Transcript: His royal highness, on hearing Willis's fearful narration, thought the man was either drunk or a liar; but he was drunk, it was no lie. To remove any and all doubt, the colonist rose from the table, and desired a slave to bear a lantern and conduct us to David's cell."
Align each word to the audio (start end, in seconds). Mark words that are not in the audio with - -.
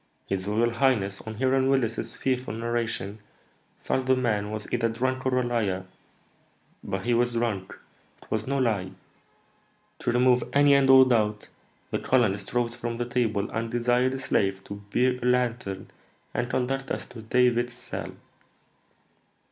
His 0.25 0.47
royal 0.47 0.71
highness, 0.71 1.21
on 1.27 1.35
hearing 1.35 1.69
Willis's 1.69 2.15
fearful 2.15 2.55
narration, 2.55 3.19
thought 3.79 4.07
the 4.07 4.15
man 4.15 4.49
was 4.49 4.67
either 4.73 4.89
drunk 4.89 5.27
or 5.27 5.37
a 5.39 5.43
liar; 5.43 5.85
but 6.83 7.05
he 7.05 7.13
was 7.13 7.33
drunk, 7.33 7.77
it 8.23 8.31
was 8.31 8.47
no 8.47 8.57
lie. 8.57 8.93
To 9.99 10.11
remove 10.11 10.43
any 10.53 10.73
and 10.73 10.89
all 10.89 11.05
doubt, 11.05 11.49
the 11.91 11.99
colonist 11.99 12.51
rose 12.55 12.73
from 12.73 12.97
the 12.97 13.05
table, 13.05 13.47
and 13.51 13.69
desired 13.69 14.15
a 14.15 14.19
slave 14.19 14.63
to 14.63 14.81
bear 14.91 15.19
a 15.21 15.25
lantern 15.27 15.91
and 16.33 16.49
conduct 16.49 16.89
us 16.89 17.05
to 17.05 17.21
David's 17.21 17.73
cell." 17.73 18.13